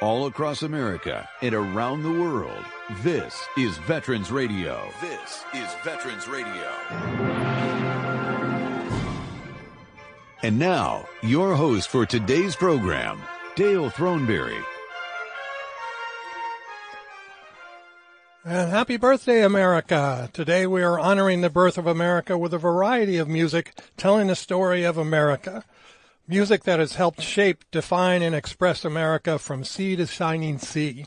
all 0.00 0.26
across 0.26 0.62
America 0.62 1.28
and 1.42 1.54
around 1.54 2.02
the 2.02 2.10
world. 2.10 2.64
This 3.02 3.38
is 3.56 3.76
Veterans 3.78 4.30
Radio. 4.30 4.90
This 5.00 5.44
is 5.54 5.68
Veterans 5.84 6.26
Radio. 6.26 7.70
And 10.42 10.58
now, 10.58 11.06
your 11.22 11.54
host 11.54 11.90
for 11.90 12.06
today's 12.06 12.56
program, 12.56 13.20
Dale 13.56 13.90
Throneberry. 13.90 14.64
And 18.42 18.70
happy 18.70 18.96
birthday, 18.96 19.44
America! 19.44 20.30
Today 20.32 20.66
we 20.66 20.82
are 20.82 20.98
honoring 20.98 21.42
the 21.42 21.50
birth 21.50 21.76
of 21.76 21.86
America 21.86 22.38
with 22.38 22.54
a 22.54 22.58
variety 22.58 23.18
of 23.18 23.28
music 23.28 23.74
telling 23.98 24.28
the 24.28 24.34
story 24.34 24.82
of 24.82 24.96
America. 24.96 25.62
Music 26.30 26.62
that 26.62 26.78
has 26.78 26.94
helped 26.94 27.20
shape, 27.20 27.64
define, 27.72 28.22
and 28.22 28.36
express 28.36 28.84
America 28.84 29.36
from 29.36 29.64
sea 29.64 29.96
to 29.96 30.06
shining 30.06 30.60
sea. 30.60 31.04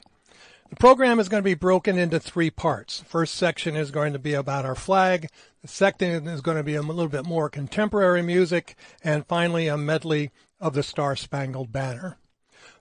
The 0.70 0.76
program 0.76 1.18
is 1.18 1.30
going 1.30 1.41
to 1.41 1.50
be 1.50 1.54
broken 1.54 1.98
into 1.98 2.20
three 2.20 2.50
parts. 2.50 3.00
First 3.08 3.36
section 3.36 3.78
is 3.78 3.90
going 3.90 4.12
to 4.12 4.20
be 4.20 4.34
about 4.34 4.66
our 4.66 4.76
flag. 4.76 5.30
The 5.62 5.70
second 5.70 6.28
is 6.28 6.41
going 6.41 6.58
to 6.58 6.64
be 6.64 6.76
a 6.76 6.81
little 6.81 7.08
bit 7.08 7.26
more 7.26 7.50
contemporary 7.50 8.22
music. 8.22 8.76
And 9.02 9.26
finally, 9.26 9.70
a 9.70 9.78
medley 9.78 10.31
of 10.59 10.73
the 10.73 10.84
Star 10.84 11.16
Spangled 11.16 11.72
Banner. 11.72 12.17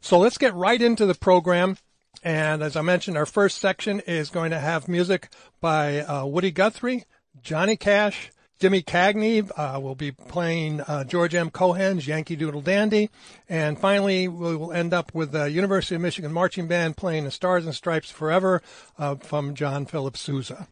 So 0.00 0.18
let's 0.18 0.36
get 0.36 0.52
right 0.52 0.82
into 0.82 1.06
the 1.06 1.14
program. 1.14 1.76
And 2.24 2.60
as 2.60 2.74
I 2.74 2.82
mentioned, 2.82 3.16
our 3.16 3.24
first 3.24 3.58
section 3.58 4.00
is 4.00 4.30
going 4.30 4.50
to 4.50 4.58
have 4.58 4.88
music 4.88 5.28
by 5.60 6.00
uh, 6.00 6.26
Woody 6.26 6.50
Guthrie, 6.50 7.04
Johnny 7.40 7.76
Cash, 7.76 8.32
Jimmy 8.62 8.80
Cagney 8.80 9.50
uh, 9.56 9.80
will 9.80 9.96
be 9.96 10.12
playing 10.12 10.82
uh, 10.82 11.02
George 11.02 11.34
M. 11.34 11.50
Cohan's 11.50 12.06
Yankee 12.06 12.36
Doodle 12.36 12.60
Dandy. 12.60 13.10
And 13.48 13.76
finally, 13.76 14.28
we 14.28 14.54
will 14.54 14.70
end 14.70 14.94
up 14.94 15.12
with 15.12 15.32
the 15.32 15.50
University 15.50 15.96
of 15.96 16.00
Michigan 16.00 16.30
Marching 16.30 16.68
Band 16.68 16.96
playing 16.96 17.24
the 17.24 17.32
Stars 17.32 17.66
and 17.66 17.74
Stripes 17.74 18.12
Forever 18.12 18.62
uh, 18.96 19.16
from 19.16 19.56
John 19.56 19.84
Philip 19.84 20.16
Sousa. 20.16 20.68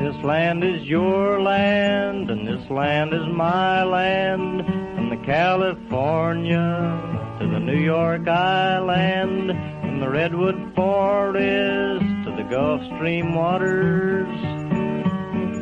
This 0.00 0.24
land 0.24 0.64
is 0.64 0.82
your 0.84 1.42
land, 1.42 2.30
and 2.30 2.48
this 2.48 2.70
land 2.70 3.12
is 3.12 3.26
my 3.36 3.84
land. 3.84 4.64
From 4.64 5.10
the 5.10 5.22
California 5.26 7.18
to 7.40 7.46
the 7.46 7.60
New 7.60 7.78
York 7.78 8.26
Island, 8.26 9.77
from 9.98 10.06
the 10.06 10.10
Redwood 10.10 10.74
Forest 10.76 12.04
to 12.24 12.34
the 12.36 12.46
Gulf 12.48 12.80
Stream 12.96 13.34
waters. 13.34 14.28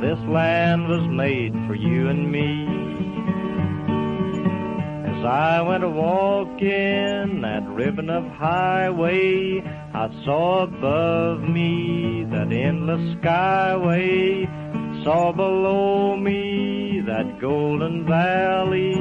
This 0.00 0.18
land 0.28 0.88
was 0.88 1.08
made 1.08 1.52
for 1.66 1.74
you 1.74 2.08
and 2.08 2.30
me. 2.30 2.66
As 5.10 5.24
I 5.24 5.62
went 5.62 5.84
a 5.84 5.88
walking 5.88 7.40
that 7.40 7.66
ribbon 7.66 8.10
of 8.10 8.26
highway, 8.32 9.62
I 9.94 10.10
saw 10.24 10.64
above 10.64 11.40
me 11.40 12.26
that 12.30 12.52
endless 12.52 13.16
skyway, 13.16 14.44
saw 15.02 15.32
below 15.32 16.16
me 16.16 17.00
that 17.06 17.40
golden 17.40 18.06
valley. 18.06 18.92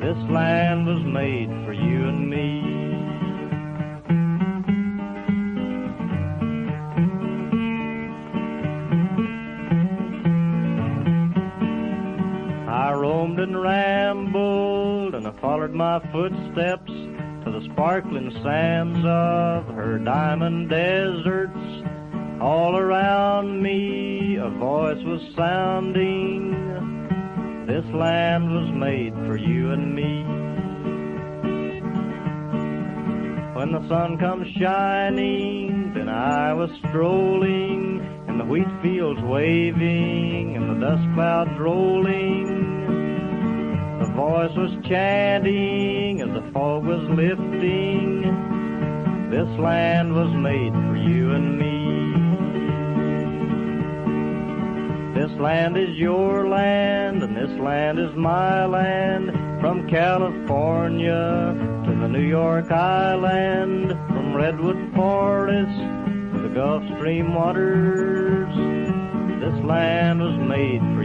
This 0.00 0.30
land 0.30 0.86
was 0.86 1.04
made 1.04 1.50
for 1.66 1.74
you 1.74 2.08
and 2.08 2.30
me. 2.30 2.71
Followed 15.62 15.74
my 15.74 16.00
footsteps 16.10 16.90
to 17.44 17.50
the 17.52 17.68
sparkling 17.72 18.32
sands 18.42 18.98
of 18.98 19.64
her 19.74 19.96
diamond 19.98 20.68
deserts. 20.68 21.56
All 22.40 22.76
around 22.76 23.62
me 23.62 24.36
a 24.36 24.48
voice 24.48 25.02
was 25.04 25.20
sounding. 25.36 26.50
This 27.66 27.84
land 27.94 28.50
was 28.50 28.72
made 28.74 29.14
for 29.14 29.36
you 29.36 29.70
and 29.70 29.94
me. 29.94 30.24
When 33.54 33.70
the 33.70 33.88
sun 33.88 34.18
comes 34.18 34.48
shining, 34.58 35.92
then 35.94 36.08
I 36.08 36.54
was 36.54 36.70
strolling, 36.88 38.00
and 38.26 38.40
the 38.40 38.44
wheat 38.44 38.66
fields 38.82 39.20
waving, 39.22 40.56
and 40.56 40.70
the 40.70 40.86
dust 40.86 41.14
clouds 41.14 41.56
rolling. 41.60 42.61
Voice 44.22 44.54
was 44.54 44.70
chanting 44.88 46.20
as 46.20 46.28
the 46.28 46.42
fog 46.52 46.84
was 46.84 47.02
lifting. 47.10 48.22
This 49.30 49.48
land 49.58 50.14
was 50.14 50.32
made 50.32 50.72
for 50.72 50.96
you 50.96 51.32
and 51.32 51.58
me. 51.58 51.72
This 55.20 55.32
land 55.40 55.76
is 55.76 55.96
your 55.96 56.46
land, 56.48 57.24
and 57.24 57.36
this 57.36 57.50
land 57.58 57.98
is 57.98 58.14
my 58.14 58.64
land. 58.64 59.32
From 59.60 59.88
California 59.88 61.56
to 61.86 61.90
the 61.90 62.08
New 62.08 62.22
York 62.22 62.70
Island, 62.70 63.90
from 64.06 64.36
Redwood 64.36 64.94
Forest 64.94 65.80
to 66.32 66.42
the 66.42 66.54
Gulf 66.54 66.84
Stream 66.96 67.34
waters. 67.34 68.54
This 69.40 69.64
land 69.64 70.20
was 70.20 70.38
made 70.38 70.80
for 70.94 71.01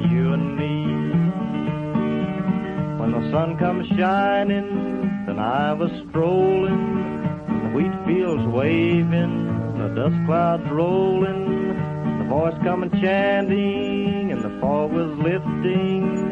the 3.19 3.31
sun 3.31 3.57
comes 3.57 3.88
shining, 3.97 5.25
then 5.25 5.39
I 5.39 5.73
was 5.73 5.89
strolling, 6.07 7.23
the 7.47 7.69
wheat 7.75 7.91
fields 8.05 8.45
waving, 8.45 9.73
the 9.75 9.88
dust 9.95 10.16
clouds 10.28 10.69
rolling, 10.69 12.19
the 12.19 12.25
voice 12.25 12.53
coming 12.63 12.91
chanting, 13.01 14.31
and 14.31 14.44
the 14.44 14.51
fog 14.61 14.91
was 14.91 15.17
lifting. 15.17 16.27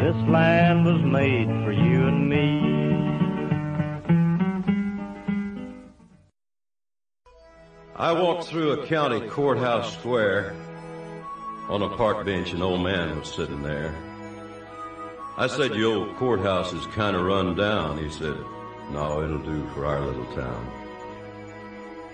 This 0.00 0.16
land 0.28 0.84
was 0.84 1.00
made 1.02 1.46
for 1.64 1.70
you 1.70 2.08
and 2.08 2.28
me. 2.28 2.80
I 7.94 8.12
walked 8.12 8.48
through 8.48 8.72
a 8.72 8.86
county 8.86 9.20
courthouse 9.28 9.92
square. 9.92 10.56
On 11.68 11.82
a 11.82 11.88
park 11.90 12.26
bench, 12.26 12.52
an 12.52 12.62
old 12.62 12.82
man 12.82 13.20
was 13.20 13.32
sitting 13.32 13.62
there. 13.62 14.09
I 15.36 15.46
said, 15.46 15.74
Your 15.74 15.96
old 15.96 16.16
courthouse 16.16 16.72
is 16.72 16.86
kind 16.86 17.16
of 17.16 17.22
run 17.22 17.54
down. 17.54 17.98
He 17.98 18.10
said, 18.10 18.36
No, 18.90 19.22
it'll 19.22 19.38
do 19.38 19.66
for 19.74 19.86
our 19.86 20.00
little 20.00 20.26
town. 20.34 20.70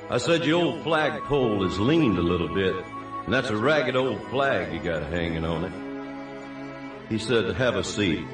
I 0.08 0.18
said, 0.18 0.44
Your 0.44 0.62
old 0.64 0.82
flagpole 0.82 1.64
is 1.64 1.78
leaned 1.78 2.18
a 2.18 2.22
little 2.22 2.52
bit, 2.52 2.76
and 3.24 3.34
that's 3.34 3.50
a 3.50 3.56
ragged 3.56 3.96
old 3.96 4.22
flag 4.28 4.72
you 4.72 4.78
got 4.80 5.02
hanging 5.04 5.44
on 5.44 5.64
it. 5.64 7.08
He 7.08 7.18
said, 7.18 7.54
Have 7.56 7.76
a 7.76 7.84
seat. 7.84 8.26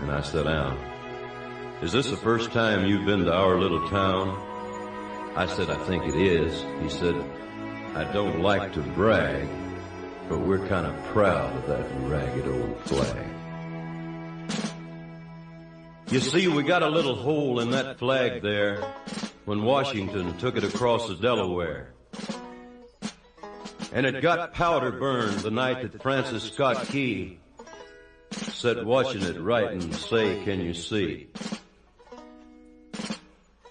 And 0.00 0.10
I 0.10 0.22
sat 0.22 0.44
down. 0.44 0.78
Is 1.82 1.92
this 1.92 2.10
the 2.10 2.16
first 2.16 2.52
time 2.52 2.86
you've 2.86 3.04
been 3.04 3.24
to 3.24 3.32
our 3.32 3.58
little 3.58 3.86
town? 3.88 4.46
I 5.36 5.46
said, 5.46 5.68
I 5.70 5.76
think 5.84 6.04
it 6.06 6.14
is. 6.14 6.64
He 6.82 6.88
said, 6.88 7.14
I 7.94 8.04
don't 8.12 8.40
like 8.40 8.72
to 8.74 8.80
brag, 8.80 9.48
but 10.28 10.40
we're 10.40 10.66
kind 10.68 10.86
of 10.86 11.04
proud 11.06 11.54
of 11.56 11.66
that 11.66 11.86
ragged 12.08 12.48
old 12.48 12.80
flag. 12.80 13.26
You 16.10 16.18
see, 16.18 16.48
we 16.48 16.64
got 16.64 16.82
a 16.82 16.88
little 16.88 17.14
hole 17.14 17.60
in 17.60 17.70
that 17.70 18.00
flag 18.00 18.42
there 18.42 18.82
when 19.44 19.62
Washington 19.62 20.36
took 20.38 20.56
it 20.56 20.64
across 20.64 21.06
the 21.06 21.14
Delaware. 21.14 21.92
And 23.92 24.04
it 24.04 24.20
got 24.20 24.52
powder 24.52 24.90
burned 24.90 25.38
the 25.38 25.52
night 25.52 25.82
that 25.82 26.02
Francis 26.02 26.42
Scott 26.42 26.88
Key 26.88 27.38
sat 28.32 28.84
watching 28.84 29.22
it 29.22 29.40
right 29.40 29.70
and 29.70 29.94
say, 29.94 30.42
can 30.42 30.60
you 30.60 30.74
see? 30.74 31.28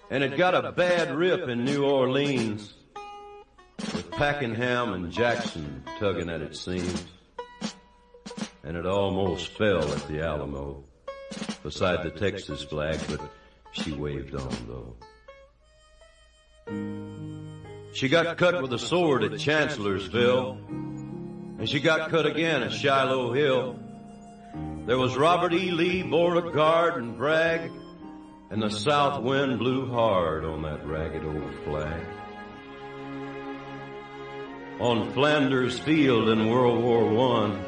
And 0.08 0.24
it 0.24 0.38
got 0.38 0.54
a 0.54 0.72
bad 0.72 1.14
rip 1.14 1.46
in 1.46 1.66
New 1.66 1.84
Orleans 1.84 2.72
with 3.94 4.10
Pakenham 4.12 4.94
and 4.94 5.12
Jackson 5.12 5.84
tugging 5.98 6.30
at 6.30 6.40
its 6.40 6.58
seams. 6.58 7.04
And 8.64 8.78
it 8.78 8.86
almost 8.86 9.48
fell 9.48 9.92
at 9.92 10.08
the 10.08 10.22
Alamo 10.22 10.84
beside 11.62 12.02
the 12.04 12.10
Texas 12.10 12.62
flag, 12.62 13.00
but 13.08 13.20
she 13.72 13.92
waved 13.92 14.34
on 14.34 14.56
though. 14.68 14.96
She 17.92 18.08
got 18.08 18.38
cut 18.38 18.62
with 18.62 18.72
a 18.72 18.78
sword 18.78 19.24
at 19.24 19.38
Chancellorsville, 19.38 20.58
and 21.58 21.68
she 21.68 21.80
got 21.80 22.10
cut 22.10 22.26
again 22.26 22.62
at 22.62 22.72
Shiloh 22.72 23.32
Hill. 23.32 23.78
There 24.86 24.98
was 24.98 25.16
Robert 25.16 25.52
E. 25.52 25.70
Lee, 25.70 26.02
Beauregard, 26.02 26.96
and 27.02 27.16
Bragg, 27.16 27.70
and 28.50 28.62
the 28.62 28.70
south 28.70 29.22
wind 29.22 29.58
blew 29.58 29.86
hard 29.90 30.44
on 30.44 30.62
that 30.62 30.86
ragged 30.86 31.24
old 31.24 31.54
flag. 31.64 32.02
On 34.80 35.12
Flanders 35.12 35.78
Field 35.78 36.30
in 36.30 36.48
World 36.48 36.82
War 36.82 37.04
One, 37.06 37.62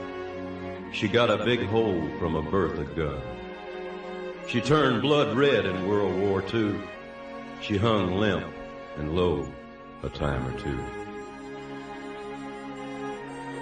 She 0.93 1.08
got 1.08 1.31
a 1.31 1.44
big 1.44 1.65
hole 1.67 2.06
from 2.19 2.37
a 2.37 2.43
Bertha 2.43 2.85
gun. 2.85 3.31
She 4.53 4.61
turned 4.61 5.01
blood 5.01 5.35
red 5.35 5.65
in 5.65 5.89
World 5.89 6.15
War 6.21 6.45
II. 6.53 6.79
She 7.63 7.79
hung 7.79 8.19
limp 8.19 8.45
and 8.99 9.17
low 9.17 9.51
a 10.03 10.11
time 10.11 10.47
or 10.47 10.61
two. 10.61 10.79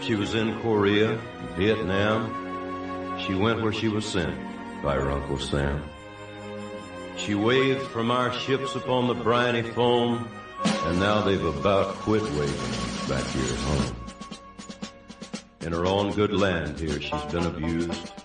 She 0.02 0.16
was 0.16 0.34
in 0.34 0.60
Korea, 0.62 1.16
Vietnam. 1.56 3.20
She 3.20 3.36
went 3.36 3.62
where 3.62 3.72
she 3.72 3.86
was 3.86 4.04
sent 4.04 4.34
by 4.82 4.96
her 4.96 5.12
Uncle 5.12 5.38
Sam. 5.38 5.80
She 7.16 7.36
waved 7.36 7.82
from 7.82 8.10
our 8.10 8.32
ships 8.32 8.74
upon 8.74 9.06
the 9.06 9.14
briny 9.14 9.62
foam, 9.62 10.28
and 10.64 10.98
now 10.98 11.20
they've 11.20 11.44
about 11.44 11.94
quit 11.98 12.22
waving 12.22 13.08
back 13.08 13.24
here 13.26 13.44
at 13.44 13.60
home. 13.60 13.96
In 15.60 15.72
her 15.72 15.86
own 15.86 16.10
good 16.14 16.32
land 16.32 16.80
here, 16.80 17.00
she's 17.00 17.24
been 17.30 17.46
abused. 17.46 18.19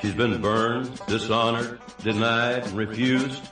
She's 0.00 0.14
been 0.14 0.40
burned, 0.40 0.98
dishonored, 1.06 1.78
denied, 2.02 2.64
and 2.66 2.76
refused. 2.76 3.42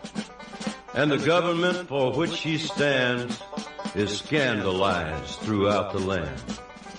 And 0.95 1.11
the 1.11 1.19
government 1.19 1.89
for 1.89 2.13
which 2.13 2.33
she 2.33 2.57
stands 2.57 3.39
is 3.95 4.19
scandalized 4.19 5.41
throughout 5.41 5.93
the 5.93 5.99
land. 5.99 6.41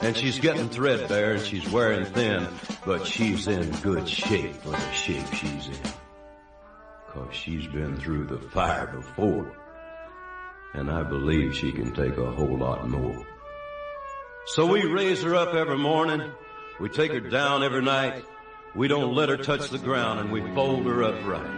And 0.01 0.15
she's 0.15 0.39
getting 0.39 0.69
threadbare 0.69 1.33
and 1.33 1.45
she's 1.45 1.67
wearing 1.69 2.05
thin, 2.05 2.47
but 2.85 3.05
she's 3.05 3.47
in 3.47 3.69
good 3.81 4.07
shape 4.07 4.55
for 4.57 4.69
the 4.69 4.91
shape 4.91 5.25
she's 5.33 5.67
in. 5.67 5.91
Cause 7.09 7.33
she's 7.33 7.65
been 7.67 7.97
through 7.97 8.27
the 8.27 8.37
fire 8.37 8.87
before. 8.87 9.51
And 10.75 10.91
I 10.91 11.03
believe 11.03 11.55
she 11.55 11.71
can 11.71 11.93
take 11.93 12.17
a 12.17 12.31
whole 12.31 12.57
lot 12.57 12.87
more. 12.87 13.25
So 14.45 14.67
we 14.67 14.85
raise 14.85 15.23
her 15.23 15.35
up 15.35 15.55
every 15.55 15.77
morning. 15.77 16.31
We 16.79 16.89
take 16.89 17.11
her 17.11 17.19
down 17.19 17.63
every 17.63 17.81
night. 17.81 18.23
We 18.75 18.87
don't 18.87 19.15
let 19.15 19.29
her 19.29 19.37
touch 19.37 19.69
the 19.69 19.77
ground 19.77 20.19
and 20.19 20.31
we 20.31 20.41
fold 20.53 20.85
her 20.85 21.03
upright. 21.03 21.57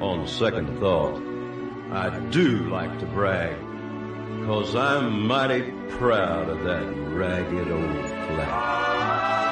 On 0.00 0.26
second 0.26 0.78
thought, 0.80 1.22
I 1.92 2.18
do 2.30 2.68
like 2.68 2.98
to 3.00 3.06
brag 3.06 3.56
Cause 4.46 4.74
I'm 4.74 5.26
mighty 5.26 5.72
proud 5.88 6.50
of 6.50 6.64
that 6.64 6.84
ragged 7.14 7.70
old 7.70 8.08
flag. 8.08 9.43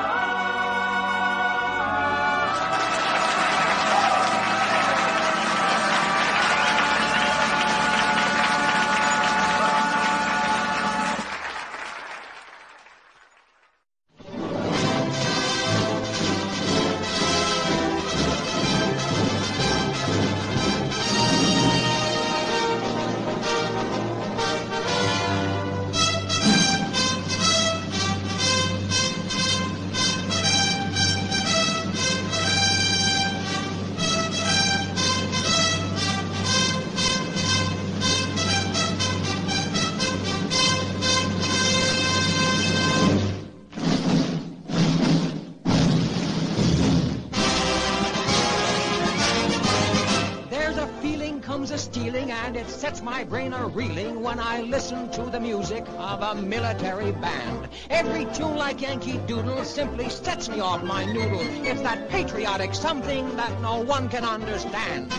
Comes 51.52 51.70
a 51.70 51.76
stealing 51.76 52.30
and 52.30 52.56
it 52.56 52.66
sets 52.66 53.02
my 53.02 53.22
brain 53.24 53.52
a 53.52 53.66
reeling 53.66 54.22
when 54.22 54.40
I 54.40 54.62
listen 54.62 55.10
to 55.10 55.24
the 55.24 55.38
music 55.38 55.84
of 55.98 56.22
a 56.22 56.34
military 56.34 57.12
band. 57.12 57.68
Every 57.90 58.24
tune 58.32 58.56
like 58.56 58.80
Yankee 58.80 59.18
Doodle 59.26 59.62
simply 59.62 60.08
sets 60.08 60.48
me 60.48 60.60
off 60.60 60.82
my 60.82 61.04
noodle. 61.04 61.42
It's 61.62 61.82
that 61.82 62.08
patriotic 62.08 62.74
something 62.74 63.36
that 63.36 63.60
no 63.60 63.82
one 63.82 64.08
can 64.08 64.24
understand. 64.24 65.10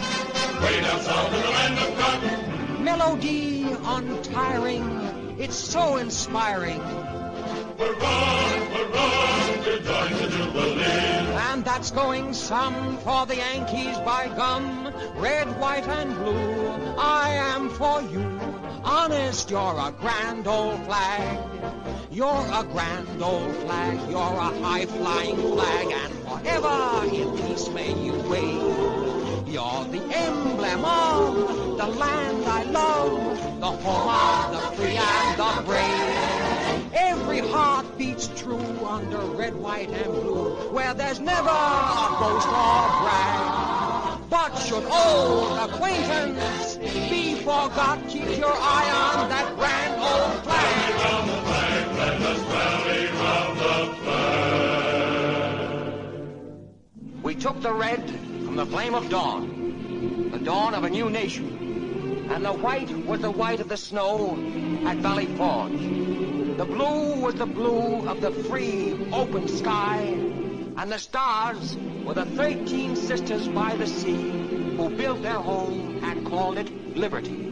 Way 0.64 0.82
down 0.82 1.02
south 1.02 1.36
in 1.36 1.42
the 1.44 1.50
land 1.50 1.78
of 1.78 2.00
cotton, 2.00 2.84
Melody 2.84 3.72
untiring, 3.84 5.36
it's 5.38 5.56
so 5.56 5.98
inspiring. 5.98 6.82
We're 7.84 7.96
we're 8.74 8.90
we're 8.92 10.30
Jubilee. 10.30 10.84
And 11.50 11.66
that's 11.66 11.92
going 11.92 12.34
some 12.34 12.98
for 13.00 13.26
the 13.26 13.36
Yankees 13.36 13.98
by 14.00 14.28
gum. 14.36 14.94
Red, 15.16 15.48
white, 15.60 15.88
and 15.88 16.14
blue, 16.16 16.96
I 16.98 17.30
am 17.54 17.70
for 17.70 18.02
you. 18.02 18.40
Honest, 18.84 19.50
you're 19.50 19.80
a 19.80 19.92
grand 20.00 20.48
old 20.48 20.84
flag. 20.86 21.40
You're 22.12 22.48
a 22.54 22.64
grand 22.64 23.22
old 23.22 23.56
flag. 23.58 24.00
You're 24.10 24.20
a 24.20 24.52
high-flying 24.62 25.38
flag. 25.38 25.88
And 25.92 26.14
forever 26.28 27.16
in 27.16 27.38
peace 27.38 27.70
may 27.70 27.94
you 28.04 28.14
wave. 28.30 29.48
You're 29.48 29.86
the 29.86 30.04
emblem 30.16 30.86
of 30.86 31.78
the 31.78 31.88
land 31.88 32.46
I 32.46 32.64
love. 32.64 33.60
The 33.60 33.66
home 33.66 34.10
of 34.10 34.52
the 34.52 34.76
free 34.76 34.98
and 34.98 35.38
the 35.40 35.64
brave. 35.66 36.33
Every 36.94 37.40
heart 37.40 37.98
beats 37.98 38.28
true 38.36 38.86
under 38.86 39.18
red, 39.18 39.56
white, 39.56 39.90
and 39.90 40.12
blue, 40.14 40.56
where 40.72 40.94
there's 40.94 41.20
never 41.20 41.50
a 41.50 42.16
boast 42.20 42.48
or 42.48 42.88
brag. 43.02 44.30
But 44.30 44.56
should 44.60 44.86
old 44.86 45.58
acquaintance 45.58 46.76
be 47.10 47.34
forgot, 47.36 48.08
keep 48.08 48.38
your 48.38 48.54
eye 48.54 49.16
on 49.16 49.30
that 49.30 49.56
grand 49.58 50.02
old 50.02 50.44
flag. 50.44 50.74
We 57.24 57.36
took 57.36 57.62
the 57.62 57.74
red 57.74 58.08
from 58.46 58.56
the 58.56 58.66
flame 58.68 58.94
of 58.94 59.10
dawn, 59.10 60.30
the 60.32 60.38
dawn 60.38 60.76
of 60.76 60.84
a 60.84 60.90
new 60.90 61.10
nation. 61.10 62.28
And 62.30 62.46
the 62.46 62.54
white 62.54 62.92
was 63.08 63.22
the 63.22 63.32
white 63.32 63.60
of 63.60 63.70
the 63.70 63.78
snow 63.78 64.38
at 64.86 64.98
Valley 64.98 65.26
Forge. 65.26 66.43
The 66.58 66.66
blue 66.66 67.20
was 67.20 67.34
the 67.34 67.48
blue 67.48 68.08
of 68.08 68.22
the 68.22 68.30
free, 68.30 69.10
open 69.12 69.48
sky. 69.48 69.98
And 70.78 70.92
the 70.92 71.00
stars 71.00 71.76
were 72.06 72.14
the 72.14 72.26
13 72.26 72.96
sisters 72.96 73.48
by 73.48 73.76
the 73.76 73.88
sea 73.88 74.76
who 74.78 74.90
built 74.90 75.24
their 75.24 75.34
home 75.34 76.00
and 76.04 76.24
called 76.28 76.60
it 76.60 76.96
liberty. 76.96 77.52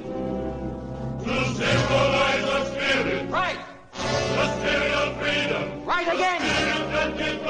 To 1.24 1.46
symbolize 1.56 2.46
the 2.46 2.66
spirit, 2.66 3.30
Right! 3.32 3.58
the 3.92 4.48
spirit 4.60 4.92
of 4.94 5.18
freedom. 5.20 5.84
Right 5.84 6.08
again! 6.08 6.42
And 6.42 7.18
give 7.18 7.42
to 7.42 7.48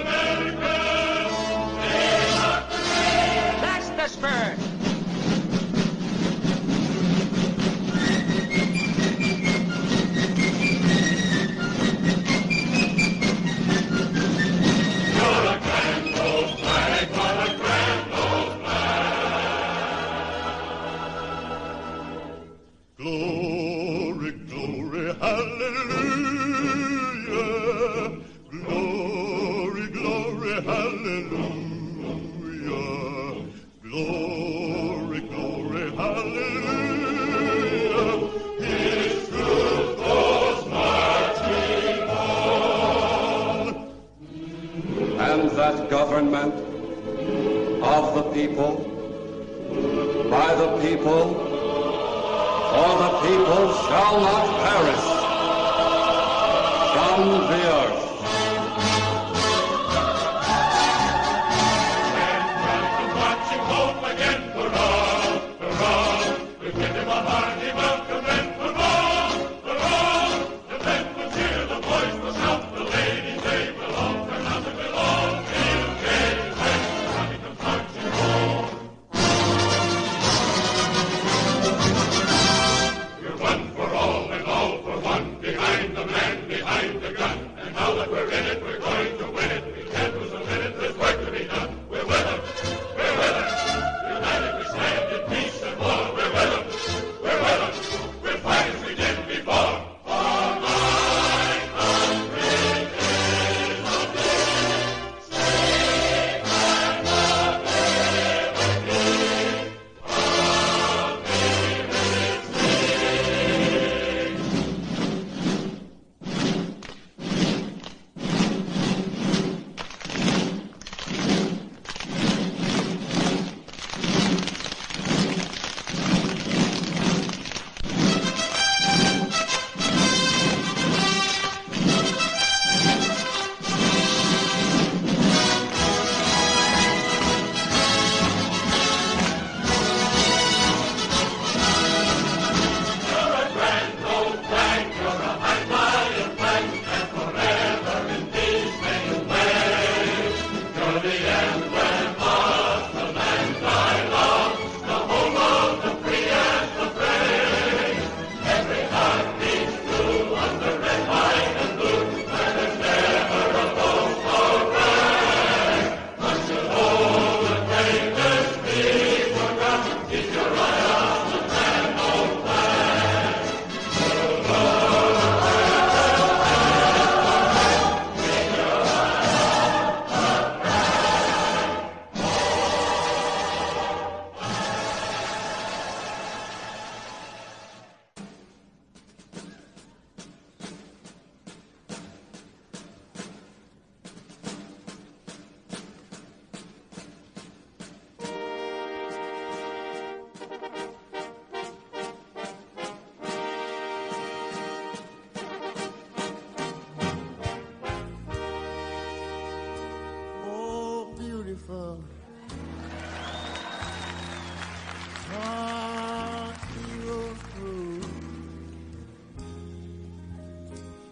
America. 0.00 0.74
That's 3.60 3.88
the 3.90 4.08
spirit! 4.08 4.67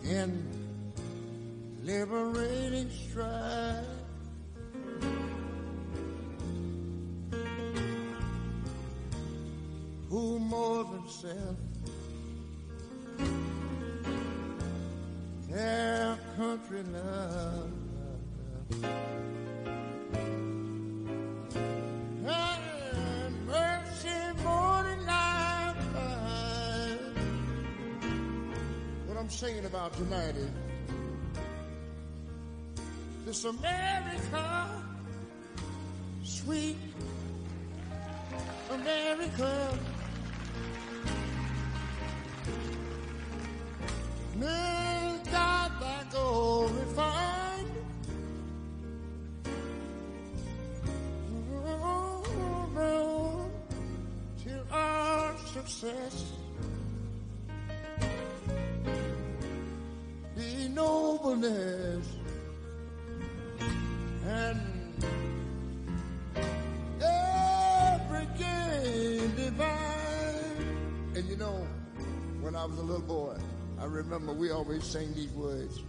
In 0.08 0.46
liberating 1.82 2.90
strife. 2.90 3.84
Who 10.08 10.38
more 10.38 10.84
than 10.84 11.08
self? 11.08 11.56
Their 15.48 16.18
country 16.36 16.82
love. 16.92 17.72
Singing 29.36 29.66
about 29.66 29.92
tonight 29.92 30.34
is 30.34 30.48
this 33.26 33.44
America, 33.44 34.82
sweet 36.24 36.78
America. 38.70 39.78
Little 72.86 73.02
boy, 73.02 73.36
I 73.80 73.84
remember 73.84 74.32
we 74.32 74.50
always 74.52 74.84
sang 74.84 75.12
these 75.14 75.32
words. 75.32 75.80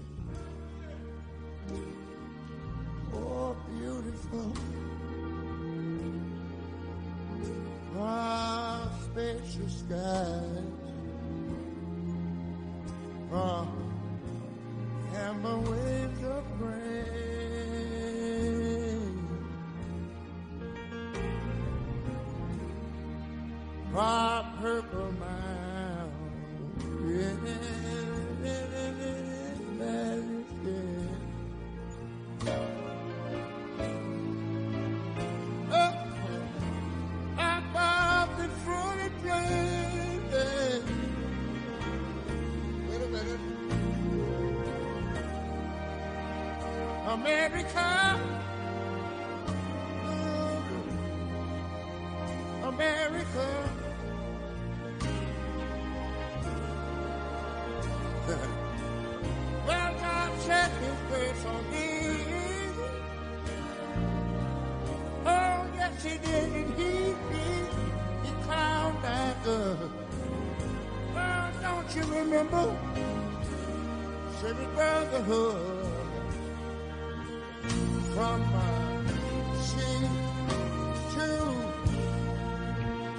America, 47.27 48.19
America. 52.63 53.47
well, 59.67 59.93
God 59.99 60.39
set 60.39 60.71
His 60.71 60.99
grace 61.09 61.45
on 61.45 61.63
me. 61.69 61.87
Oh, 65.25 65.67
yes, 65.75 66.03
He 66.03 66.17
did, 66.19 66.53
and 66.53 66.73
He 66.75 67.13
did. 67.33 67.67
He 68.23 68.31
crowned 68.45 69.03
that 69.03 69.43
good. 69.43 69.91
Well, 71.13 71.51
oh, 71.51 71.61
don't 71.61 71.89
you 71.93 72.03
remember? 72.03 72.65
Civic 74.39 74.69
Brotherhood 74.75 75.56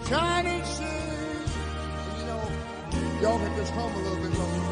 sea. 0.09 0.85
And 0.85 2.19
you 2.19 2.25
know, 2.25 2.43
y'all 3.21 3.38
can 3.38 3.55
just 3.57 3.73
hum 3.73 3.93
a 3.93 3.99
little 3.99 4.17
bit 4.17 4.38
longer 4.38 4.67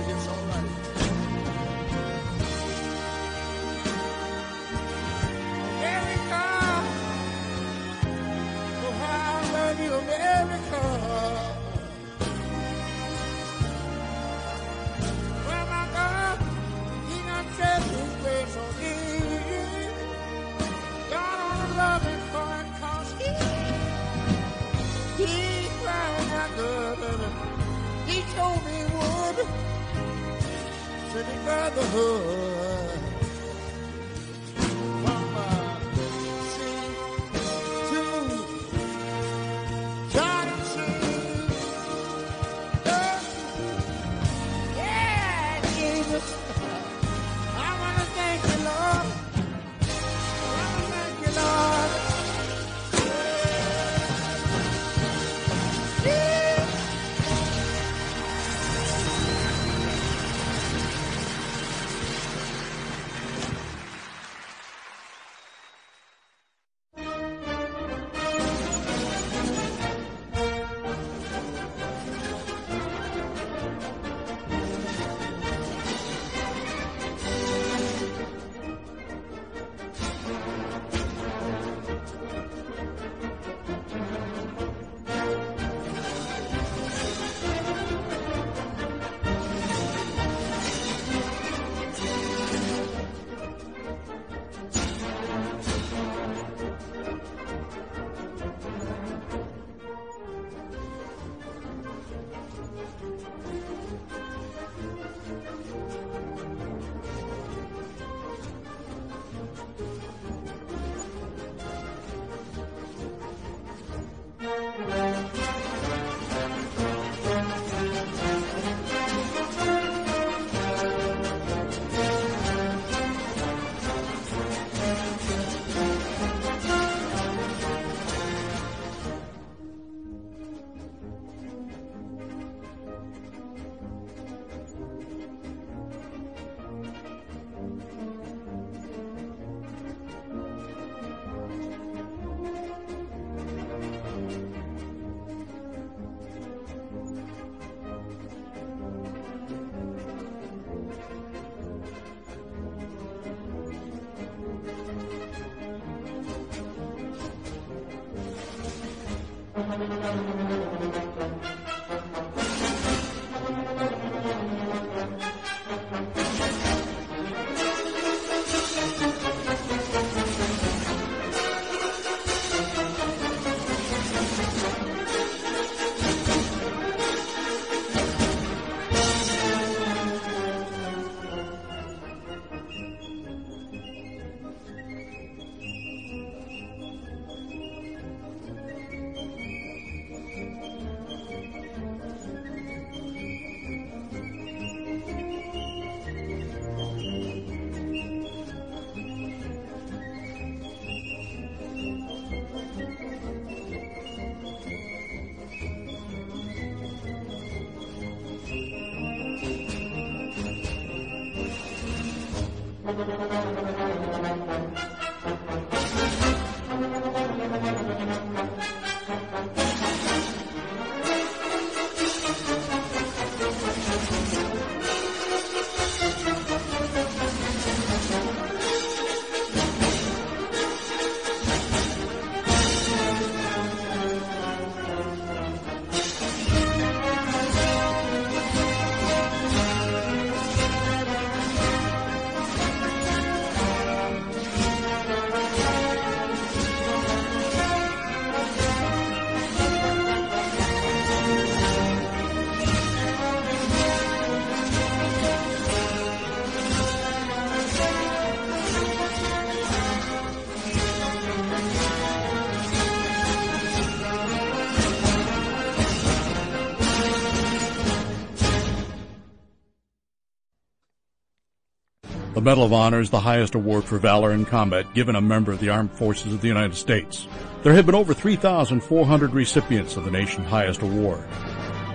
The 272.37 272.42
Medal 272.42 272.64
of 272.64 272.72
Honor 272.75 273.01
is 273.01 273.09
the 273.09 273.20
highest 273.20 273.55
award 273.55 273.85
for 273.85 273.96
valor 273.96 274.31
in 274.31 274.44
combat 274.44 274.92
given 274.92 275.16
a 275.16 275.22
member 275.22 275.53
of 275.53 275.59
the 275.59 275.70
Armed 275.70 275.92
Forces 275.92 276.35
of 276.35 276.42
the 276.42 276.49
United 276.49 276.75
States. 276.75 277.27
There 277.62 277.72
have 277.72 277.87
been 277.87 277.94
over 277.94 278.12
3,400 278.12 279.33
recipients 279.33 279.96
of 279.96 280.05
the 280.05 280.11
nation's 280.11 280.46
highest 280.46 280.83
award. 280.83 281.25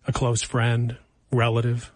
a 0.07 0.12
close 0.12 0.42
friend, 0.42 0.96
relative. 1.31 1.92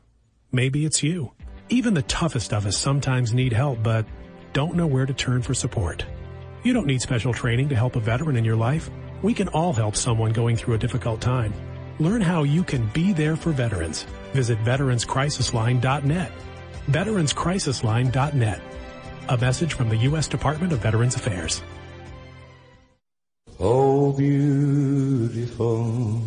Maybe 0.53 0.85
it's 0.85 1.03
you. 1.03 1.33
Even 1.69 1.95
the 1.95 2.03
toughest 2.03 2.53
of 2.53 2.67
us 2.67 2.77
sometimes 2.77 3.35
need 3.35 3.53
help, 3.53 3.83
but 3.83 4.07
don't 4.53 4.75
know 4.75 4.87
where 4.87 5.07
to 5.07 5.15
turn 5.15 5.43
for 5.43 5.55
support. 5.55 6.05
You 6.63 6.73
don't 6.73 6.87
need 6.87 7.01
special 7.01 7.33
training 7.33 7.69
to 7.71 7.77
help 7.77 7.97
a 7.97 8.01
veteran 8.01 8.37
in 8.37 8.45
your 8.45 8.57
life. 8.57 8.91
We 9.23 9.35
can 9.35 9.49
all 9.49 9.73
help 9.73 9.97
someone 9.97 10.33
going 10.33 10.57
through 10.57 10.75
a 10.75 10.79
difficult 10.79 11.21
time. 11.21 11.53
Learn 11.99 12.21
how 12.21 12.43
you 12.43 12.65
can 12.65 12.87
be 12.89 13.13
there 13.13 13.37
for 13.37 13.53
veterans. 13.53 14.05
Visit 14.33 14.59
veteranscrisisline.net. 14.65 16.33
Veteranscrisisline.net. 16.87 18.61
A 19.29 19.39
message 19.39 19.75
from 19.75 19.89
the 19.89 19.97
U.S. 19.97 20.29
Department 20.29 20.73
of 20.73 20.81
Veterans 20.81 21.17
Affairs. 21.17 21.63
Oh, 23.63 24.13
beautiful, 24.13 26.23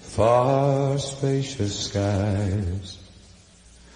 far 0.00 0.96
spacious 0.96 1.86
skies, 1.86 2.98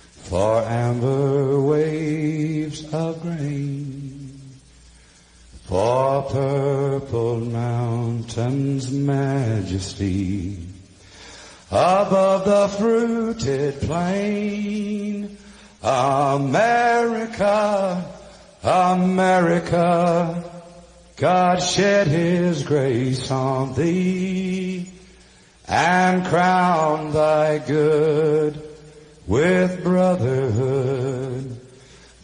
far 0.08 0.64
amber 0.64 1.60
waves 1.60 2.92
of 2.92 3.22
grain, 3.22 4.09
for 5.70 6.22
purple 6.22 7.38
mountains 7.38 8.90
majesty, 8.90 10.58
above 11.70 12.44
the 12.44 12.66
fruited 12.76 13.80
plain, 13.82 15.38
America, 15.80 17.24
America, 18.64 20.44
God 21.14 21.62
shed 21.62 22.08
his 22.08 22.64
grace 22.64 23.30
on 23.30 23.72
thee 23.74 24.90
and 25.68 26.26
crown 26.26 27.12
thy 27.12 27.58
good 27.58 28.60
with 29.28 29.84
brotherhood 29.84 31.29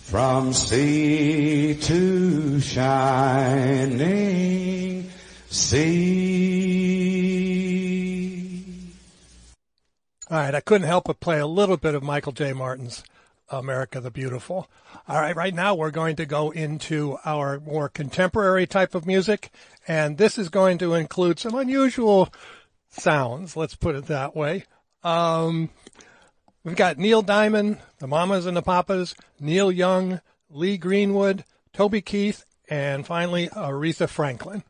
from 0.07 0.53
sea 0.53 1.75
to 1.75 2.61
shining 2.61 4.07
sea. 5.49 6.87
All 10.31 10.39
right, 10.39 10.55
I 10.55 10.61
couldn't 10.61 10.87
help 10.87 11.07
but 11.07 11.19
play 11.19 11.41
a 11.41 11.47
little 11.47 11.77
bit 11.77 11.97
of 11.97 12.05
Michael 12.05 12.31
J. 12.31 12.53
Martin's 12.53 13.03
America 13.49 14.01
the 14.01 14.13
Beautiful. 14.13 14.71
All 15.09 15.21
right, 15.21 15.35
right 15.35 15.53
now 15.53 15.75
we're 15.75 15.91
going 15.91 16.15
to 16.17 16.27
go 16.27 16.53
into 16.53 17.19
our 17.25 17.59
more 17.59 17.89
contemporary 17.89 18.69
type 18.69 18.95
of 18.95 19.09
music, 19.09 19.51
and 19.89 20.19
this 20.19 20.39
is 20.39 20.51
going 20.51 20.79
to 20.79 20.95
include 20.95 21.41
some 21.41 21.57
unusual 21.57 22.33
sounds, 22.91 23.57
let's 23.57 23.75
put 23.75 23.97
it 23.97 24.07
that 24.07 24.37
way. 24.37 24.67
Um, 25.03 25.71
we've 26.67 26.77
got 26.77 26.99
Neil 26.99 27.23
Diamond, 27.23 27.79
the 28.01 28.07
Mamas 28.07 28.45
and 28.45 28.57
the 28.57 28.63
Papas, 28.63 29.15
Neil 29.41 29.73
Young, 29.73 30.21
Lee 30.51 30.77
Greenwood, 30.77 31.45
Toby 31.73 32.03
Keith, 32.03 32.45
and 32.69 33.07
finally 33.07 33.49
Aretha 33.49 34.09
Franklin. 34.09 34.65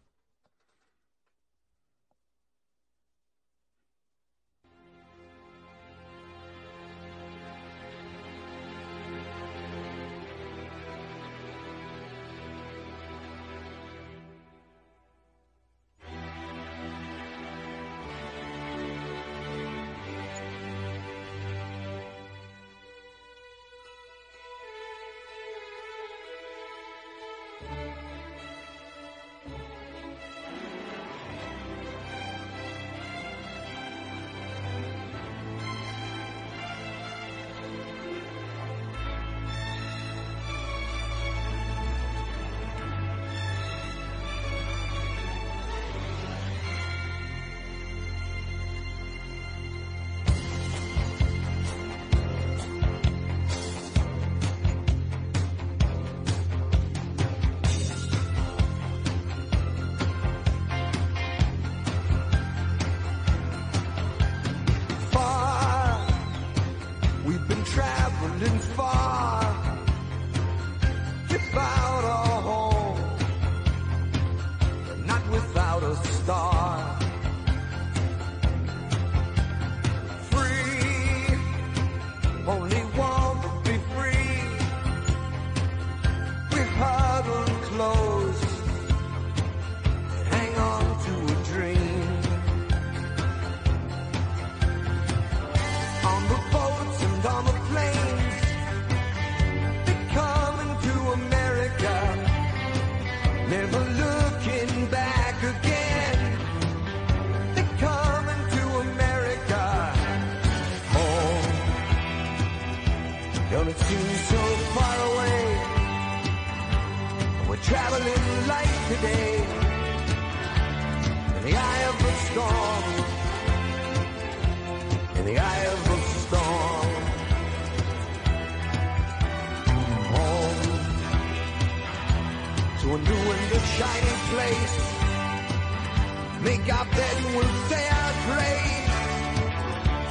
Make 136.46 136.72
up 136.72 136.88
that 136.92 137.16
will 137.34 137.54
say 137.68 137.84
I 137.90 138.06
pray. 138.28 138.58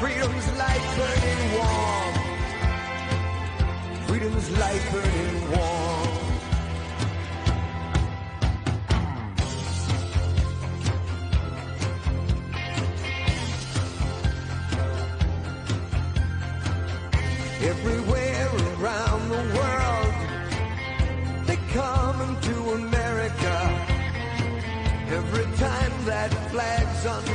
Freedom's 0.02 0.48
light 0.60 0.86
burning 0.98 1.41
warm. 1.56 2.13
Freedom's 4.06 4.50
light 4.60 4.84
burning 4.91 5.52
warm. 5.52 5.75
sun. 27.06 27.35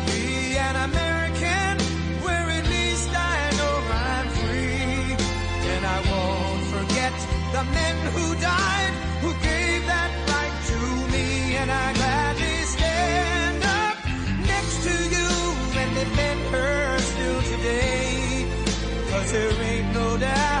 the 7.63 7.71
men 7.71 7.97
who 8.15 8.35
died, 8.35 8.93
who 9.21 9.31
gave 9.49 9.85
that 9.85 10.11
right 10.33 10.57
to 10.71 10.79
me. 11.13 11.55
And 11.57 11.69
I 11.69 11.93
gladly 11.93 12.57
stand 12.75 13.63
up 13.63 13.97
next 14.53 14.77
to 14.87 14.93
you 15.15 15.29
and 15.81 15.89
defend 16.01 16.39
her 16.55 16.99
still 16.99 17.41
today. 17.53 18.45
Cause 19.11 19.31
there 19.31 19.61
ain't 19.69 19.93
no 19.93 20.17
doubt 20.17 20.60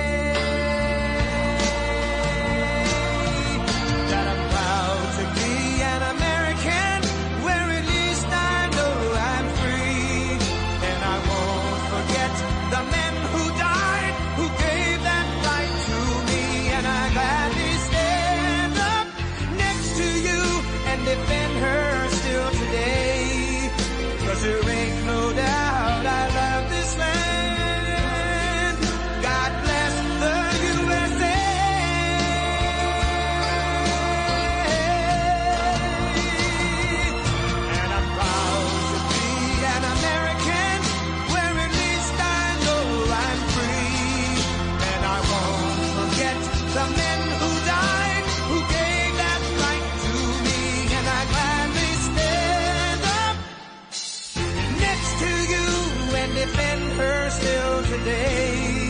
Today. 58.03 58.89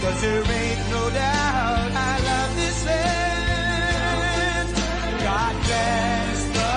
Cause 0.00 0.20
there 0.20 0.38
ain't 0.38 0.90
no 0.90 1.10
doubt 1.10 1.92
I 1.92 2.18
love 2.30 2.56
this 2.56 2.86
land. 2.86 4.68
God 5.24 5.54
bless 5.66 6.44
the 6.58 6.74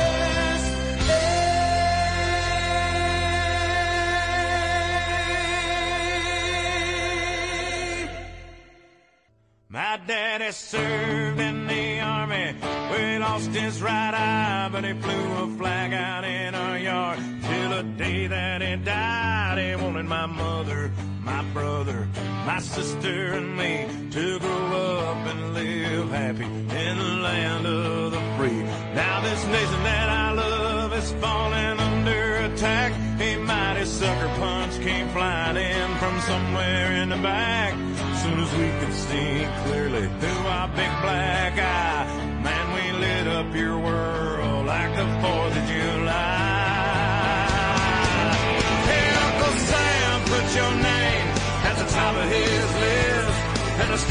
My 9.69 9.97
daddy 10.05 10.51
served 10.51 11.39
in 11.39 11.67
the 11.67 11.99
army. 12.01 12.55
We 12.91 13.17
lost 13.19 13.51
his 13.51 13.81
right 13.81 14.13
eye, 14.13 14.69
but 14.71 14.83
he 14.83 14.93
flew 14.93 15.43
a 15.43 15.47
flag 15.57 15.93
out 15.93 16.25
in 16.25 16.55
our 16.55 16.77
yard. 16.77 17.40
The 17.81 17.87
day 17.97 18.27
that 18.27 18.61
he 18.61 18.75
died, 18.75 19.57
he 19.57 19.75
wanted 19.83 20.05
my 20.05 20.27
mother, 20.27 20.91
my 21.23 21.41
brother, 21.45 22.07
my 22.45 22.59
sister, 22.59 23.33
and 23.33 23.57
me 23.57 23.87
to 24.11 24.37
grow 24.37 24.99
up 24.99 25.25
and 25.25 25.55
live 25.55 26.11
happy 26.11 26.45
in 26.45 26.97
the 26.99 27.15
land 27.25 27.65
of 27.65 28.11
the 28.11 28.21
free. 28.37 28.61
Now 28.93 29.21
this 29.21 29.43
nation 29.47 29.81
that 29.81 30.09
I 30.09 30.31
love 30.31 30.93
is 30.93 31.11
falling 31.13 31.79
under 31.79 32.35
attack. 32.53 32.93
A 33.19 33.37
mighty 33.37 33.85
sucker 33.85 34.31
punch 34.37 34.79
came 34.81 35.09
flying 35.09 35.57
in 35.57 35.97
from 35.97 36.21
somewhere 36.21 36.91
in 37.01 37.09
the 37.09 37.17
back. 37.17 37.73
Soon 38.21 38.39
as 38.41 38.51
we 38.59 38.69
could 38.79 38.93
see 38.93 39.47
clearly 39.65 40.07
through 40.19 40.45
our 40.53 40.67
big 40.67 40.93
black 41.01 41.53
eye, 41.57 42.05
man, 42.43 42.65
we 42.75 42.99
lit 42.99 43.25
up 43.25 43.55
your 43.55 43.79
world 43.79 44.67
like 44.67 44.95
the 44.95 45.07
4th 45.25 45.60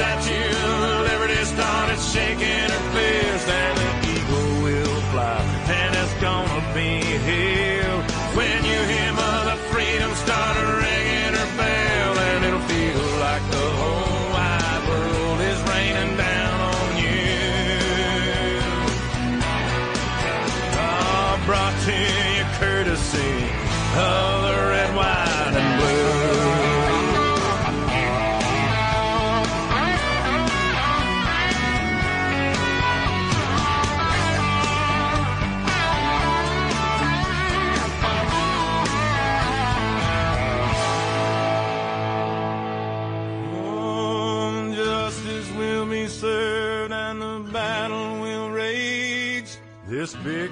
Statue 0.01 0.80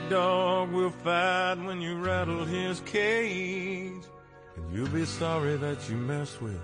dog 0.09 0.73
will 0.73 0.91
fight 0.91 1.57
when 1.65 1.81
you 1.81 1.97
rattle 1.99 2.45
his 2.45 2.81
cage. 2.81 4.03
And 4.57 4.73
you'll 4.73 4.89
be 4.89 5.05
sorry 5.05 5.57
that 5.57 5.89
you 5.89 5.97
mess 5.97 6.41
with 6.41 6.61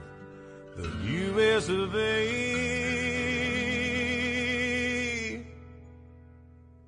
the 0.76 0.88
U.S. 1.06 1.68
of 1.68 1.94
A. 1.94 2.64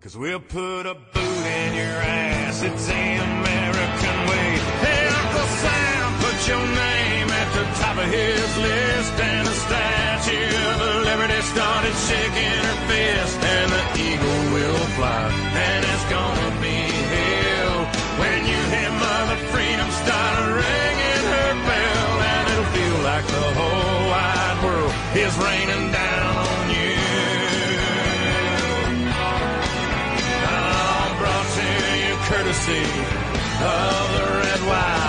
Cause 0.00 0.16
we'll 0.16 0.40
put 0.40 0.86
a 0.86 0.94
boot 0.94 1.46
in 1.58 1.74
your 1.74 1.84
ass. 1.84 2.62
It's 2.62 2.86
the 2.86 2.92
American 2.94 4.18
way. 4.30 4.58
Hey, 4.86 5.08
Uncle 5.08 5.48
Sam, 5.62 6.14
put 6.22 6.48
your 6.48 6.64
name 6.64 7.28
at 7.28 7.48
the 7.58 7.64
top 7.82 7.96
of 7.98 8.06
his 8.06 8.56
list. 8.56 9.14
And 9.18 9.46
the 9.46 9.56
Statue 9.66 10.56
of 10.72 11.02
Liberty 11.10 11.40
started 11.42 11.94
shaking 12.06 12.58
her 12.66 12.78
fist. 12.86 13.38
And 13.42 13.68
the 13.72 13.82
eagle 13.98 14.42
will 14.54 14.86
fly. 14.94 15.26
And 15.58 15.84
it's 15.84 16.06
gonna 16.10 16.35
is 25.20 25.36
raining 25.38 25.90
down 25.92 26.36
on 26.36 26.70
you. 26.70 26.94
All 30.52 31.10
brought 31.20 31.48
to 31.56 31.66
you 32.02 32.14
courtesy 32.28 32.84
of 33.64 34.04
the 34.14 34.24
red, 34.40 34.60
white, 34.68 35.05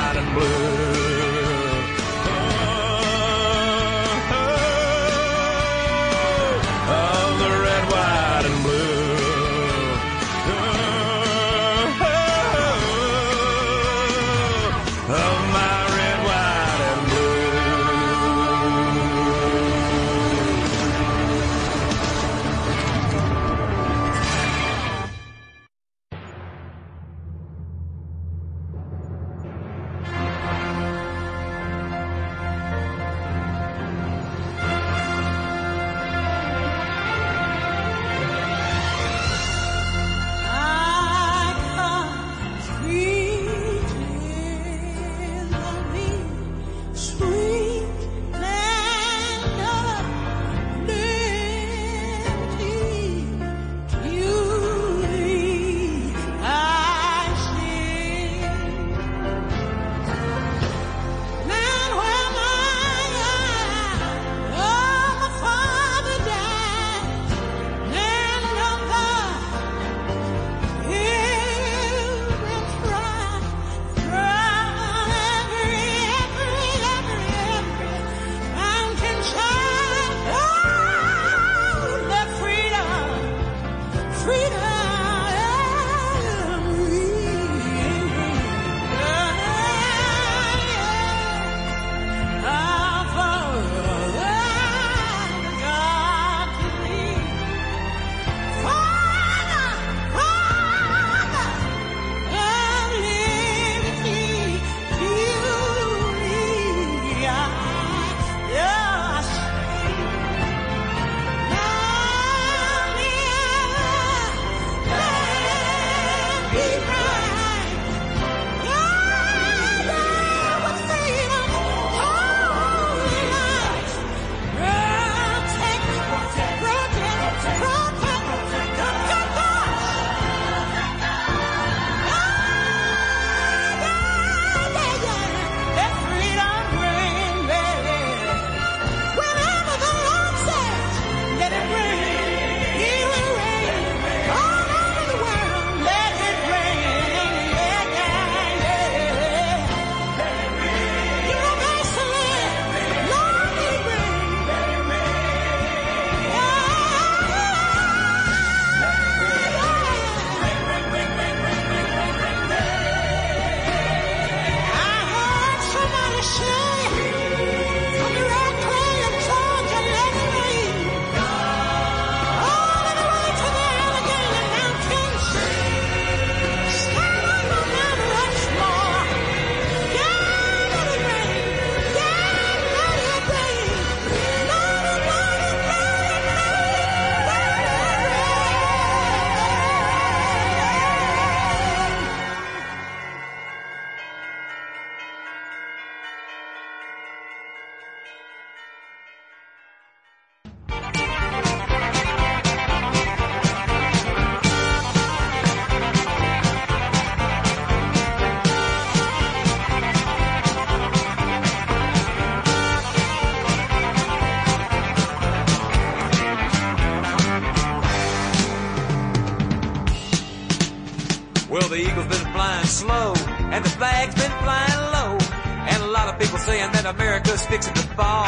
fixing 227.50 227.74
to 227.74 227.88
fall. 227.96 228.28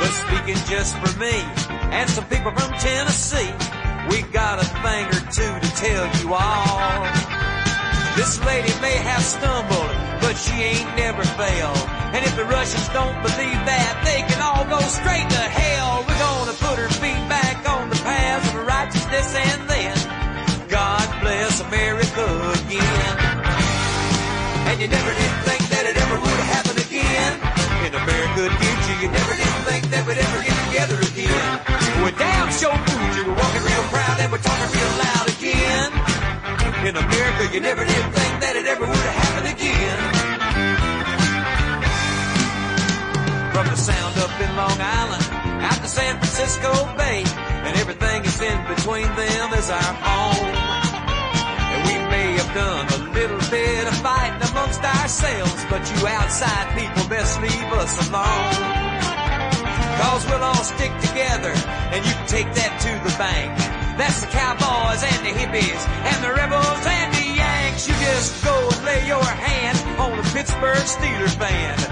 But 0.00 0.10
speaking 0.26 0.58
just 0.66 0.96
for 0.98 1.10
me, 1.18 1.34
and 1.94 2.08
some 2.10 2.26
people 2.26 2.50
from 2.50 2.70
Tennessee, 2.78 3.52
we 4.10 4.22
got 4.32 4.58
a 4.58 4.66
thing 4.82 5.06
or 5.06 5.22
two 5.30 5.52
to 5.54 5.68
tell 5.78 6.04
you 6.18 6.34
all. 6.34 7.06
This 8.16 8.42
lady 8.44 8.74
may 8.82 8.96
have 9.06 9.22
stumbled, 9.22 9.94
but 10.20 10.34
she 10.34 10.52
ain't 10.52 10.90
never 10.96 11.22
failed. 11.22 11.84
And 12.10 12.26
if 12.26 12.34
the 12.34 12.44
Russians 12.44 12.88
don't 12.90 13.14
believe 13.22 13.60
that, 13.70 14.02
they 14.02 14.26
can 14.26 14.40
all 14.42 14.66
go 14.66 14.80
straight 14.90 15.30
to 15.30 15.44
hell. 15.46 16.02
We're 16.08 16.18
gonna 16.18 16.56
put 16.58 16.76
her 16.78 16.90
feet 16.98 17.22
back 17.30 17.62
on 17.70 17.88
the 17.88 17.96
paths 18.02 18.48
of 18.50 18.66
righteousness 18.66 19.30
and 19.34 19.70
then 19.70 19.94
God 20.68 21.06
bless 21.22 21.60
America 21.60 22.26
again. 22.66 23.14
And 24.66 24.80
you 24.80 24.88
never 24.88 25.12
did 25.14 25.34
think 25.46 25.62
that 25.70 25.86
it 25.86 25.96
ever 25.96 26.18
would 26.20 26.39
In 27.80 27.94
America, 27.94 28.42
did 28.60 28.80
you? 29.00 29.08
Never 29.08 29.34
did 29.34 29.54
think 29.64 29.84
that 29.88 30.04
we'd 30.06 30.20
ever 30.20 30.40
get 30.44 30.56
together 30.68 31.00
again. 31.00 31.70
We're 32.04 32.12
down 32.12 32.52
show 32.52 32.76
food, 32.76 33.10
you 33.16 33.24
were 33.24 33.32
walking 33.32 33.64
real 33.64 33.84
proud 33.88 34.20
and 34.20 34.28
we're 34.30 34.44
talking 34.44 34.68
real 34.68 34.94
loud 35.00 35.26
again. 35.32 35.88
In 36.84 36.94
America, 36.96 37.42
you 37.52 37.60
never 37.60 37.84
did 37.84 38.04
think 38.12 38.32
that 38.44 38.54
it 38.56 38.66
ever 38.68 38.84
would 38.84 39.06
happen 39.16 39.44
again. 39.48 39.98
From 43.56 43.66
the 43.72 43.76
sound 43.76 44.14
up 44.20 44.34
in 44.40 44.50
Long 44.60 44.76
Island, 44.76 45.24
out 45.64 45.80
to 45.80 45.88
San 45.88 46.20
Francisco 46.20 46.72
Bay, 47.00 47.24
and 47.64 47.76
everything 47.80 48.24
is 48.24 48.40
in 48.40 48.58
between 48.68 49.08
them 49.16 49.52
is 49.56 49.70
our 49.70 49.92
home. 50.04 50.79
Done 52.54 52.86
a 52.88 52.98
little 53.12 53.38
bit 53.50 53.86
of 53.86 53.94
fighting 53.98 54.42
amongst 54.50 54.82
ourselves, 54.82 55.64
but 55.70 55.82
you 55.90 56.06
outside 56.06 56.66
people 56.74 57.08
best 57.08 57.40
leave 57.40 57.70
us 57.78 57.94
alone. 58.08 58.90
Cause 60.00 60.26
we'll 60.26 60.42
all 60.42 60.64
stick 60.64 60.92
together 61.00 61.52
and 61.92 62.04
you 62.04 62.12
can 62.12 62.26
take 62.26 62.52
that 62.54 62.72
to 62.80 62.92
the 63.06 63.14
bank. 63.18 63.54
That's 63.98 64.20
the 64.22 64.30
cowboys 64.32 65.02
and 65.04 65.20
the 65.26 65.34
hippies 65.36 65.82
and 66.08 66.24
the 66.24 66.32
rebels 66.32 66.86
and 66.86 67.14
the 67.14 67.36
Yanks. 67.36 67.86
You 67.86 67.94
just 68.00 68.42
go 68.44 68.54
and 68.54 68.84
lay 68.84 69.06
your 69.06 69.22
hand 69.22 69.78
on 70.00 70.16
the 70.16 70.24
Pittsburgh 70.32 70.86
Steelers 70.88 71.36
fan. 71.36 71.89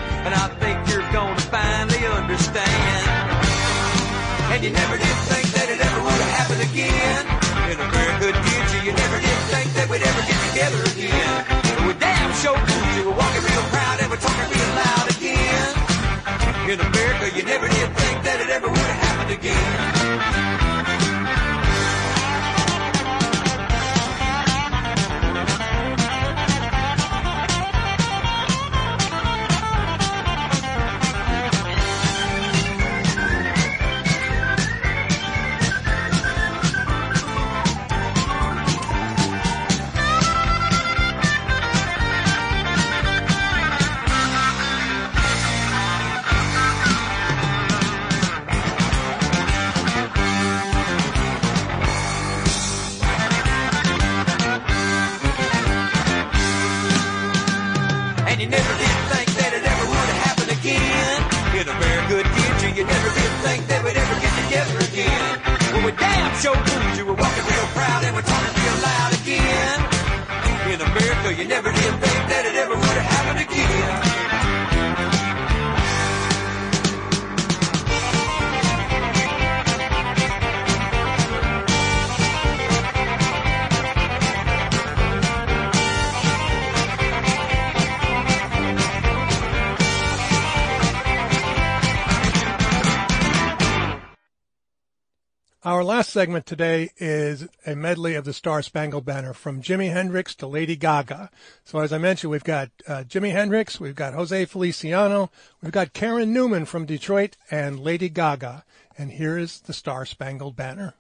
Segment 96.19 96.47
today 96.47 96.91
is 96.97 97.47
a 97.65 97.77
medley 97.77 98.17
of 98.17 98.25
the 98.25 98.33
Star 98.33 98.61
Spangled 98.61 99.05
Banner 99.05 99.33
from 99.33 99.63
Jimi 99.63 99.93
Hendrix 99.93 100.35
to 100.35 100.49
Lady 100.49 100.75
Gaga. 100.75 101.31
So 101.65 101.79
as 101.79 101.93
I 101.93 101.99
mentioned, 101.99 102.33
we've 102.33 102.43
got 102.43 102.71
uh, 102.89 103.05
Jimi 103.07 103.31
Hendrix, 103.31 103.79
we've 103.79 103.95
got 103.95 104.15
Jose 104.15 104.45
Feliciano, 104.47 105.31
we've 105.63 105.71
got 105.71 105.93
Karen 105.93 106.33
Newman 106.33 106.65
from 106.65 106.87
Detroit, 106.87 107.37
and 107.53 107.79
Lady 107.79 108.09
Gaga. 108.09 108.65
And 108.99 109.13
here 109.13 109.39
is 109.39 109.61
the 109.61 109.73
Star 109.73 110.05
Spangled 110.05 110.57
Banner. 110.57 110.95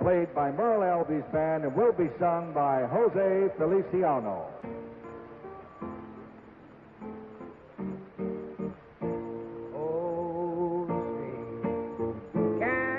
Played 0.00 0.34
by 0.34 0.52
Merle 0.52 0.84
Alvey's 0.84 1.24
band 1.32 1.64
and 1.64 1.74
will 1.74 1.92
be 1.92 2.08
sung 2.18 2.52
by 2.52 2.86
Jose 2.86 3.48
Feliciano. 3.58 4.46
Can 12.58 12.98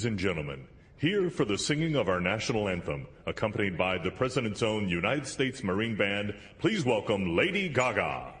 Ladies 0.00 0.12
and 0.12 0.18
gentlemen, 0.18 0.66
here 0.96 1.28
for 1.28 1.44
the 1.44 1.58
singing 1.58 1.94
of 1.94 2.08
our 2.08 2.22
national 2.22 2.70
anthem, 2.70 3.06
accompanied 3.26 3.76
by 3.76 3.98
the 3.98 4.10
President's 4.10 4.62
own 4.62 4.88
United 4.88 5.26
States 5.26 5.62
Marine 5.62 5.94
Band, 5.94 6.34
please 6.58 6.86
welcome 6.86 7.36
Lady 7.36 7.68
Gaga. 7.68 8.32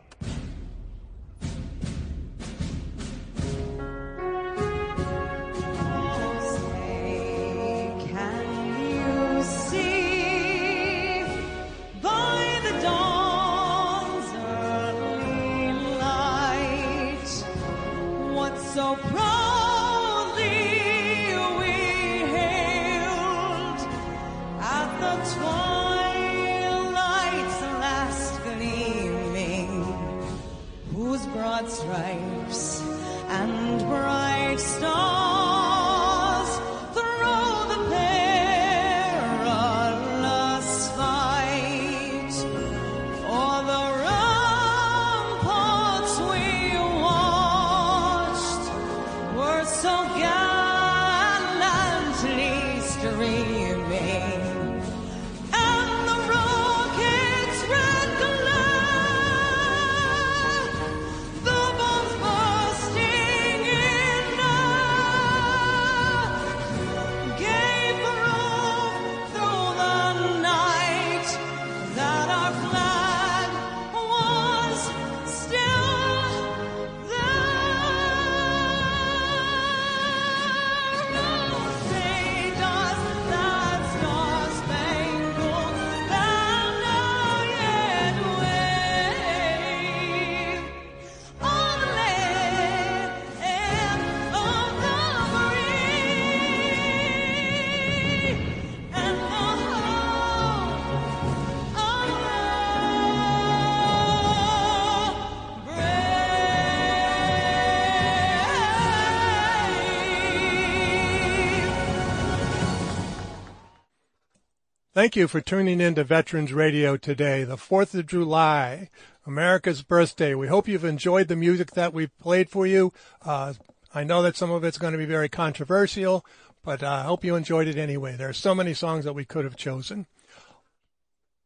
Thank 115.00 115.16
you 115.16 115.28
for 115.28 115.40
tuning 115.40 115.80
in 115.80 115.94
to 115.94 116.04
Veterans 116.04 116.52
Radio 116.52 116.98
today, 116.98 117.42
the 117.42 117.56
4th 117.56 117.94
of 117.94 118.06
July, 118.06 118.90
America's 119.24 119.80
birthday. 119.80 120.34
We 120.34 120.48
hope 120.48 120.68
you've 120.68 120.84
enjoyed 120.84 121.28
the 121.28 121.36
music 121.36 121.70
that 121.70 121.94
we've 121.94 122.14
played 122.18 122.50
for 122.50 122.66
you. 122.66 122.92
Uh, 123.24 123.54
I 123.94 124.04
know 124.04 124.20
that 124.20 124.36
some 124.36 124.50
of 124.50 124.62
it's 124.62 124.76
going 124.76 124.92
to 124.92 124.98
be 124.98 125.06
very 125.06 125.30
controversial, 125.30 126.22
but 126.62 126.82
uh, 126.82 126.90
I 126.90 127.02
hope 127.04 127.24
you 127.24 127.34
enjoyed 127.34 127.66
it 127.66 127.78
anyway. 127.78 128.14
There 128.14 128.28
are 128.28 128.34
so 128.34 128.54
many 128.54 128.74
songs 128.74 129.06
that 129.06 129.14
we 129.14 129.24
could 129.24 129.46
have 129.46 129.56
chosen. 129.56 130.04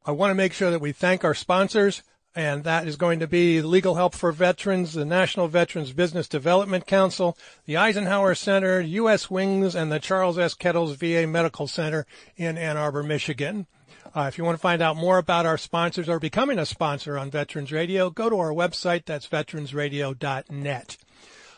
I 0.05 0.11
want 0.11 0.33
to 0.33 0.35
make 0.35 0.53
sure 0.53 0.73
that 0.73 0.81
we 0.81 0.91
thank 0.91 1.23
our 1.23 1.33
sponsors, 1.33 2.03
and 2.35 2.65
that 2.65 2.89
is 2.89 2.97
going 2.97 3.21
to 3.21 3.27
be 3.27 3.63
Legal 3.63 3.95
Help 3.95 4.15
for 4.15 4.33
Veterans, 4.33 4.95
the 4.95 5.05
National 5.05 5.47
Veterans 5.49 5.93
Business 5.93 6.29
Development 6.29 6.87
Council, 6.87 7.39
the 7.67 7.77
Eisenhower 7.77 8.35
Center, 8.35 8.81
U.S. 8.81 9.31
Wings, 9.31 9.75
and 9.75 9.93
the 9.93 10.01
Charles 10.01 10.39
S. 10.39 10.55
Kettles 10.55 10.97
VA 10.97 11.27
Medical 11.27 11.69
Center 11.69 12.07
in 12.37 12.59
Ann 12.59 12.77
Arbor, 12.77 13.03
Michigan. 13.03 13.67
Uh, 14.15 14.27
if 14.29 14.39
you 14.39 14.45
want 14.45 14.57
to 14.57 14.63
find 14.63 14.83
out 14.83 14.97
more 14.97 15.19
about 15.19 15.47
our 15.47 15.59
sponsors 15.59 16.09
or 16.09 16.19
becoming 16.21 16.59
a 16.59 16.67
sponsor 16.67 17.19
on 17.19 17.31
Veterans 17.31 17.73
Radio, 17.73 18.11
go 18.11 18.29
to 18.31 18.39
our 18.39 18.51
website. 18.51 19.05
That's 19.05 19.29
veteransradio.net. 19.29 20.97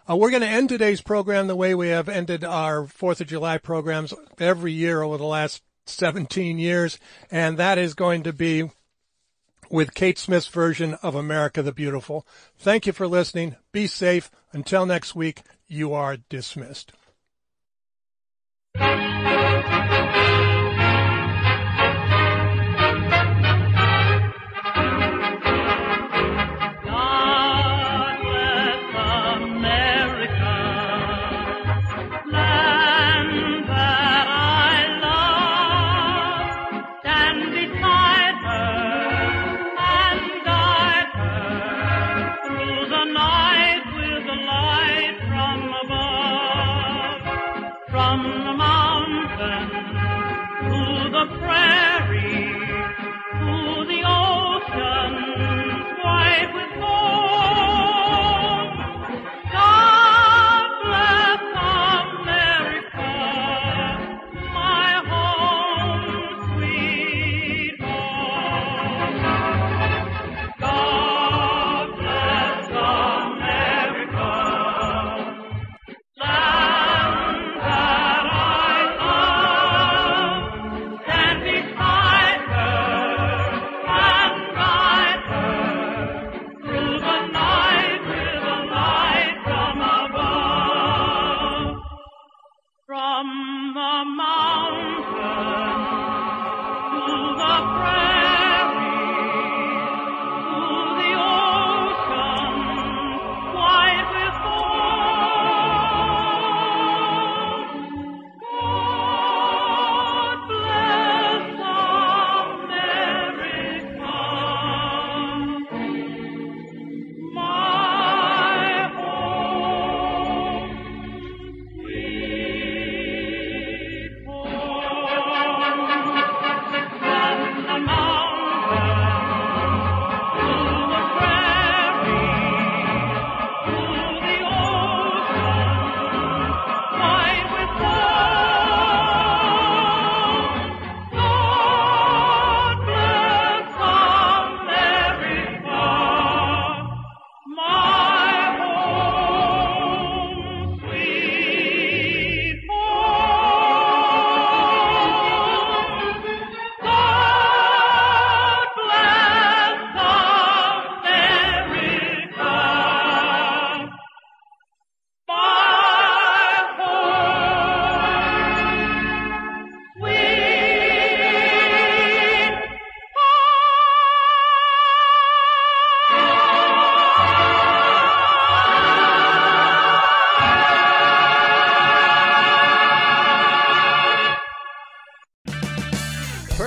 Uh, 0.08 0.16
we're 0.16 0.30
going 0.30 0.42
to 0.42 0.48
end 0.48 0.68
today's 0.68 1.00
program 1.00 1.48
the 1.48 1.56
way 1.56 1.74
we 1.74 1.88
have 1.88 2.08
ended 2.08 2.44
our 2.44 2.82
4th 2.82 3.20
of 3.20 3.26
July 3.26 3.58
programs 3.58 4.14
every 4.38 4.72
year 4.72 5.02
over 5.02 5.16
the 5.16 5.24
last 5.24 5.62
17 5.86 6.58
years, 6.58 6.98
and 7.30 7.58
that 7.58 7.78
is 7.78 7.94
going 7.94 8.22
to 8.22 8.32
be 8.32 8.70
with 9.70 9.94
Kate 9.94 10.18
Smith's 10.18 10.48
version 10.48 10.94
of 11.02 11.14
America 11.14 11.62
the 11.62 11.72
Beautiful. 11.72 12.26
Thank 12.58 12.86
you 12.86 12.92
for 12.92 13.06
listening. 13.06 13.56
Be 13.72 13.86
safe. 13.86 14.30
Until 14.52 14.86
next 14.86 15.14
week, 15.14 15.42
you 15.66 15.92
are 15.92 16.16
dismissed. 16.16 16.92
live 56.44 56.65